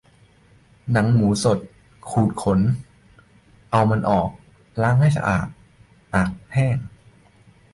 [0.91, 1.59] หนังหมูสด
[2.09, 2.59] ขูดขน
[3.71, 4.29] เอามันออก
[4.81, 5.47] ล้างให้สะอาด
[6.13, 6.77] ตากแห้ง